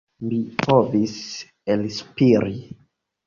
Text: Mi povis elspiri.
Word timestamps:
Mi 0.27 0.37
povis 0.67 1.17
elspiri. 1.75 2.57